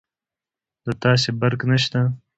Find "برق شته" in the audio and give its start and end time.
1.39-2.01